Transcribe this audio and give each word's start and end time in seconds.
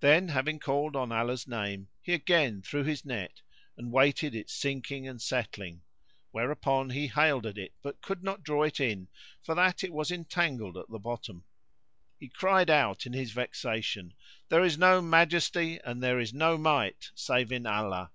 Then, 0.00 0.26
having 0.30 0.58
called 0.58 0.96
on 0.96 1.12
Allah's 1.12 1.46
name,[FN#64] 1.46 1.86
he 2.02 2.12
again 2.12 2.60
threw 2.60 2.82
his 2.82 3.04
net 3.04 3.40
and 3.76 3.92
waited 3.92 4.34
its 4.34 4.52
sinking 4.52 5.06
and 5.06 5.22
settling; 5.22 5.82
whereupon 6.32 6.90
he 6.90 7.06
haled 7.06 7.46
at 7.46 7.56
it 7.56 7.72
but 7.80 8.02
could 8.02 8.24
not 8.24 8.42
draw 8.42 8.64
it 8.64 8.80
in 8.80 9.06
for 9.44 9.54
that 9.54 9.84
it 9.84 9.92
was 9.92 10.10
entangled 10.10 10.76
at 10.76 10.88
the 10.88 10.98
bottom. 10.98 11.44
He 12.18 12.28
cried 12.28 12.68
out 12.68 13.06
in 13.06 13.12
his 13.12 13.30
vexation 13.30 14.12
"There 14.48 14.64
is 14.64 14.76
no 14.76 15.00
Majesty 15.00 15.78
and 15.84 16.02
there 16.02 16.18
is 16.18 16.34
no 16.34 16.58
Might 16.58 17.12
save 17.14 17.52
in 17.52 17.64
Allah!" 17.64 18.10